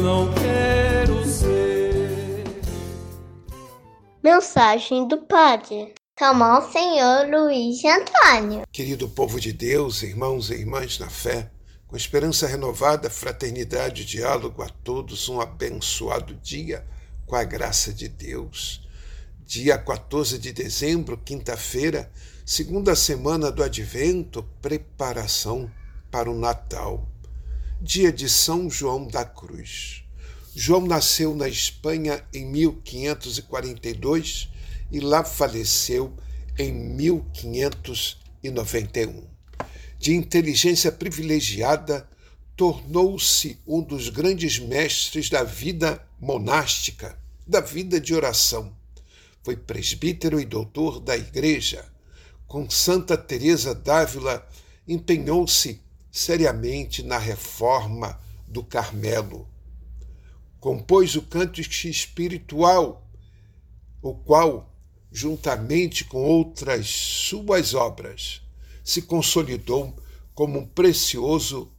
[0.00, 2.44] não quero ser.
[4.22, 5.94] Mensagem do Padre.
[6.16, 8.64] Tomão Senhor Luiz Antônio.
[8.70, 11.50] Querido povo de Deus, irmãos e irmãs na fé,
[11.86, 16.86] com esperança renovada, fraternidade e diálogo a todos, um abençoado dia
[17.26, 18.86] com a graça de Deus.
[19.46, 22.10] Dia 14 de dezembro, quinta-feira,
[22.44, 25.70] segunda semana do Advento, preparação
[26.10, 27.08] para o Natal.
[27.82, 30.04] Dia de São João da Cruz.
[30.54, 34.50] João nasceu na Espanha em 1542
[34.92, 36.14] e lá faleceu
[36.58, 39.24] em 1591.
[39.98, 42.06] De inteligência privilegiada,
[42.54, 48.76] tornou-se um dos grandes mestres da vida monástica, da vida de oração.
[49.42, 51.90] Foi presbítero e doutor da Igreja.
[52.46, 54.46] Com Santa Teresa d'Ávila,
[54.86, 59.48] empenhou-se seriamente na reforma do Carmelo
[60.60, 63.08] compôs o Cântico Espiritual,
[64.02, 64.70] o qual,
[65.10, 68.42] juntamente com outras suas obras,
[68.84, 69.96] se consolidou
[70.34, 71.72] como um precioso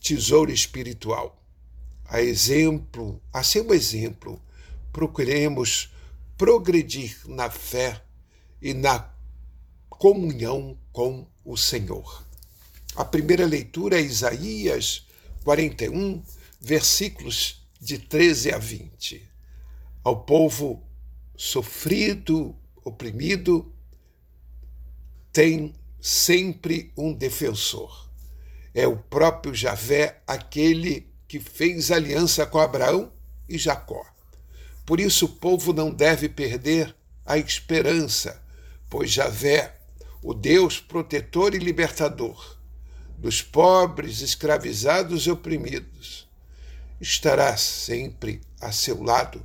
[0.00, 1.42] tesouro espiritual.
[2.04, 4.40] A exemplo, a seu exemplo,
[4.92, 5.92] procuremos
[6.38, 8.02] progredir na fé
[8.62, 9.12] e na
[9.88, 12.29] comunhão com o Senhor.
[13.00, 15.06] A primeira leitura é Isaías
[15.42, 16.22] 41,
[16.60, 19.26] versículos de 13 a 20.
[20.04, 20.86] Ao povo
[21.34, 23.72] sofrido, oprimido,
[25.32, 28.06] tem sempre um defensor.
[28.74, 33.10] É o próprio Javé, aquele que fez aliança com Abraão
[33.48, 34.04] e Jacó.
[34.84, 36.94] Por isso o povo não deve perder
[37.24, 38.44] a esperança,
[38.90, 39.74] pois Javé,
[40.22, 42.59] o Deus protetor e libertador
[43.20, 46.26] dos pobres, escravizados e oprimidos,
[46.98, 49.44] estará sempre a seu lado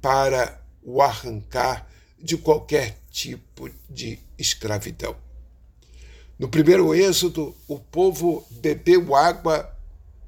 [0.00, 5.16] para o arrancar de qualquer tipo de escravidão.
[6.38, 9.76] No primeiro êxodo, o povo bebeu água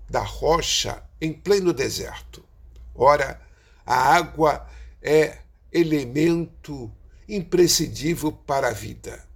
[0.08, 2.44] da rocha em pleno deserto.
[2.92, 3.40] Ora,
[3.86, 4.68] a água
[5.00, 5.38] é
[5.72, 6.90] elemento
[7.28, 9.29] imprescindível para a vida.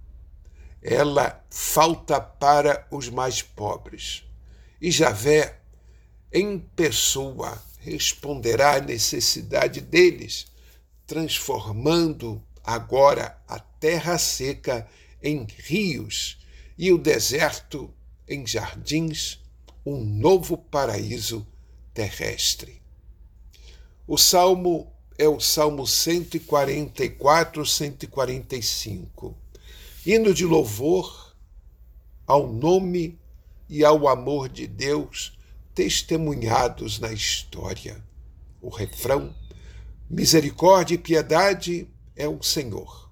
[0.87, 4.23] Ela falta para os mais pobres.
[4.79, 5.57] E Javé
[6.31, 10.45] em pessoa responderá à necessidade deles,
[11.07, 14.87] transformando agora a terra seca
[15.23, 16.37] em rios
[16.77, 17.91] e o deserto
[18.27, 19.39] em jardins,
[19.83, 21.47] um novo paraíso
[21.95, 22.79] terrestre.
[24.07, 29.44] O salmo é o Salmo 144, 145.
[30.05, 31.35] Hino de louvor
[32.27, 33.19] ao nome
[33.67, 35.35] e ao amor de Deus
[35.73, 38.05] testemunhados na história.
[38.61, 39.35] O refrão:
[40.07, 43.09] Misericórdia e piedade é o Senhor.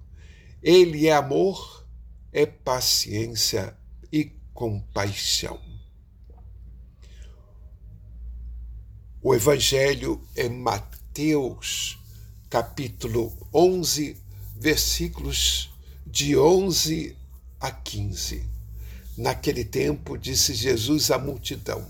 [0.62, 1.84] Ele é amor,
[2.32, 3.76] é paciência
[4.12, 5.60] e compaixão.
[9.20, 11.98] O Evangelho é Mateus,
[12.48, 14.16] capítulo 11,
[14.54, 15.73] versículos
[16.06, 17.16] de 11
[17.60, 18.44] a 15.
[19.16, 21.86] Naquele tempo, disse Jesus à multidão: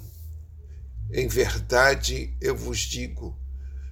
[1.12, 3.36] em verdade eu vos digo: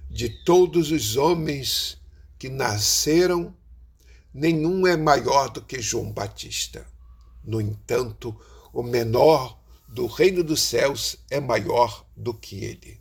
[0.09, 1.97] de todos os homens
[2.37, 3.55] que nasceram,
[4.33, 6.85] nenhum é maior do que João Batista.
[7.43, 8.35] No entanto,
[8.73, 12.99] o menor do reino dos céus é maior do que ele.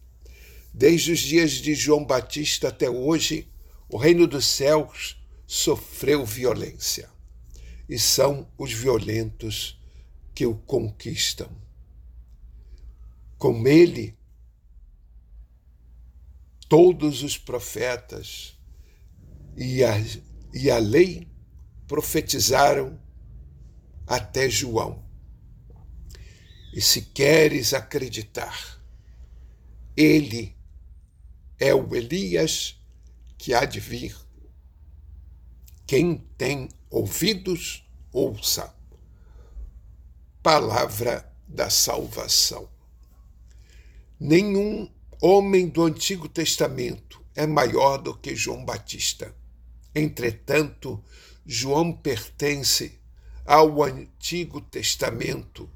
[0.73, 3.49] Desde os dias de João Batista até hoje,
[3.89, 5.17] o reino dos céus
[5.55, 7.11] sofreu violência,
[7.87, 9.79] e são os violentos
[10.35, 11.51] que o conquistam
[13.37, 14.17] com ele
[16.71, 18.59] todos os profetas
[19.55, 19.93] e a,
[20.55, 21.29] e a lei
[21.87, 22.99] profetizaram
[24.07, 25.05] até João.
[26.73, 28.81] E se queres acreditar,
[29.95, 30.57] ele
[31.59, 32.81] é o Elias
[33.37, 34.17] que há de vir.
[35.93, 38.75] Quem tem ouvidos, ouça.
[40.43, 42.67] Palavra da salvação.
[44.19, 44.91] Nenhum
[45.21, 49.37] homem do Antigo Testamento é maior do que João Batista.
[49.95, 51.05] Entretanto,
[51.45, 52.99] João pertence
[53.45, 55.69] ao Antigo Testamento,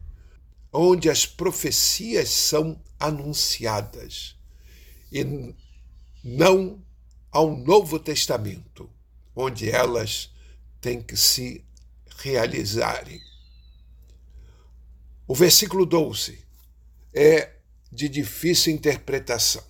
[0.72, 4.34] onde as profecias são anunciadas,
[5.12, 5.54] e
[6.24, 6.82] não
[7.30, 8.95] ao Novo Testamento,
[9.36, 10.34] onde elas
[10.80, 11.62] têm que se
[12.16, 13.20] realizarem.
[15.28, 16.42] O versículo 12
[17.12, 17.52] é
[17.92, 19.62] de difícil interpretação.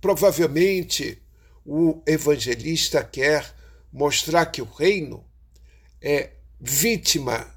[0.00, 1.22] Provavelmente
[1.64, 3.54] o evangelista quer
[3.92, 5.24] mostrar que o reino
[6.00, 7.54] é vítima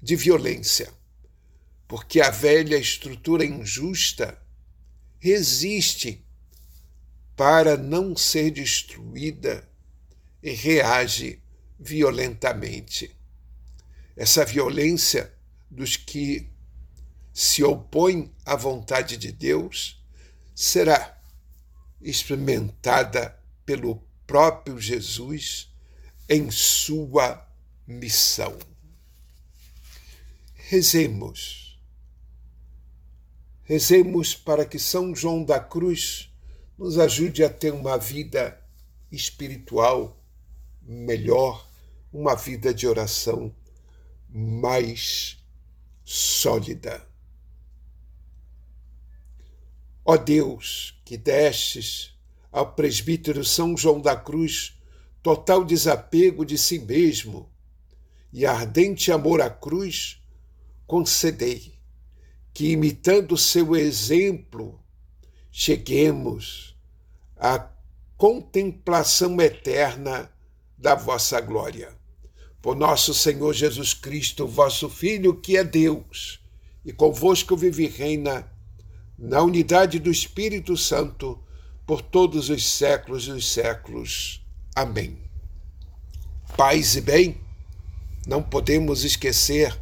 [0.00, 0.90] de violência,
[1.86, 4.40] porque a velha estrutura injusta
[5.20, 6.24] resiste
[7.36, 9.68] para não ser destruída
[10.42, 11.40] e reage
[11.78, 13.14] violentamente.
[14.16, 15.32] Essa violência
[15.70, 16.50] dos que
[17.32, 20.02] se opõem à vontade de Deus
[20.54, 21.18] será
[22.00, 25.72] experimentada pelo próprio Jesus
[26.28, 27.46] em sua
[27.86, 28.58] missão.
[30.54, 31.80] Rezemos.
[33.64, 36.30] Rezemos para que São João da Cruz
[36.76, 38.60] nos ajude a ter uma vida
[39.10, 40.21] espiritual
[40.84, 41.68] melhor,
[42.12, 43.54] uma vida de oração
[44.28, 45.38] mais
[46.04, 47.06] sólida.
[50.04, 52.14] Ó Deus, que destes
[52.50, 54.76] ao presbítero São João da Cruz
[55.22, 57.48] total desapego de si mesmo
[58.32, 60.20] e ardente amor à cruz,
[60.86, 61.74] concedei
[62.52, 64.80] que, imitando seu exemplo,
[65.50, 66.76] cheguemos
[67.36, 67.70] à
[68.16, 70.31] contemplação eterna
[70.82, 71.90] da vossa glória.
[72.60, 76.40] Por nosso Senhor Jesus Cristo, vosso Filho, que é Deus,
[76.84, 78.50] e convosco vive e reina,
[79.16, 81.40] na unidade do Espírito Santo,
[81.86, 84.44] por todos os séculos dos séculos.
[84.74, 85.16] Amém.
[86.56, 87.40] Paz e bem,
[88.26, 89.78] não podemos esquecer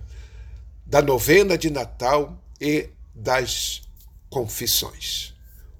[0.84, 3.82] da novena de Natal e das
[4.28, 5.34] confissões.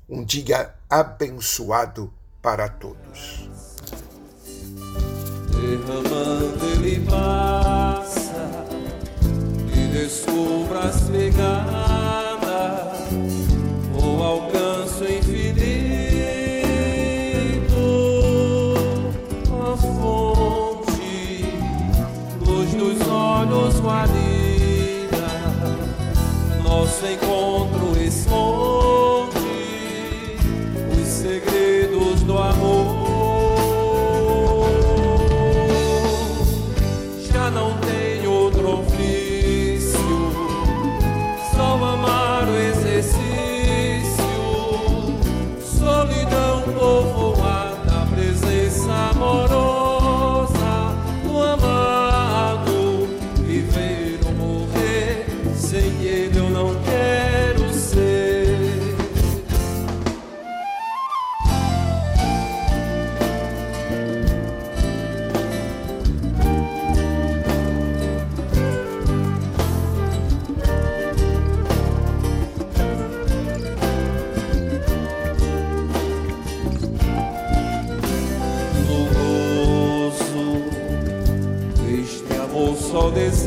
[0.08, 3.49] Um dia abençoado para todos.
[5.60, 8.64] Derramando ele passa
[9.74, 11.89] e descubra as pegadas,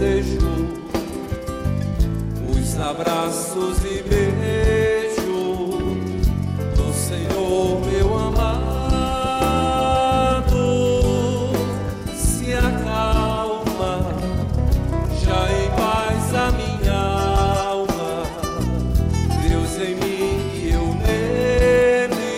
[0.04, 0.68] desejo
[2.50, 5.80] os abraços e beijo
[6.76, 8.44] do Senhor meu amado.
[12.18, 14.14] Se acalma
[15.24, 17.00] já em paz a minha
[17.70, 18.24] alma
[19.48, 22.36] Deus em mim e eu nele,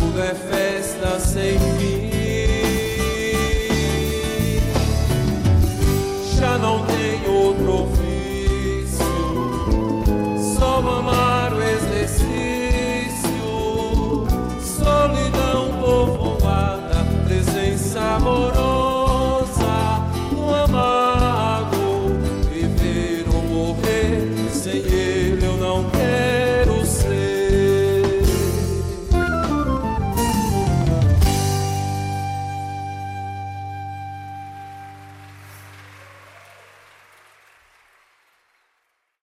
[0.00, 1.71] tudo é festa sem